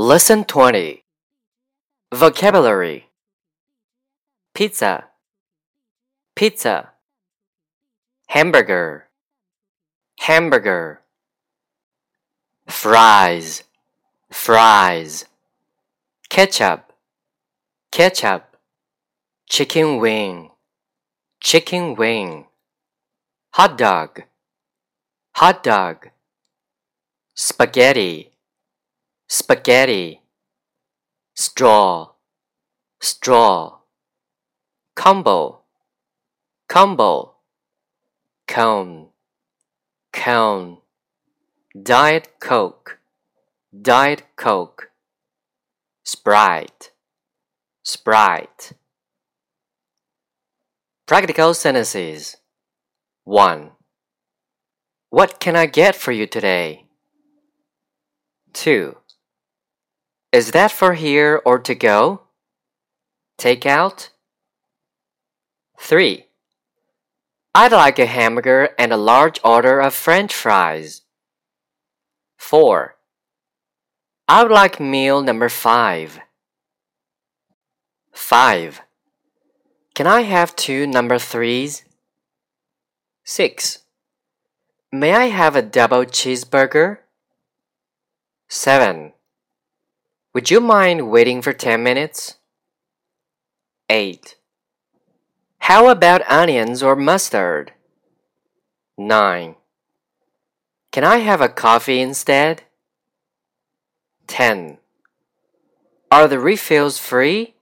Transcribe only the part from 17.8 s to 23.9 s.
Ketchup. Chicken wing. Chicken wing. Hot